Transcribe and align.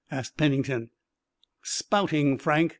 asked 0.09 0.35
Pennington. 0.35 0.89
"Spouting, 1.61 2.39
Frank. 2.39 2.69